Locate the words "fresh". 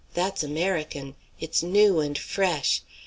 2.17-2.81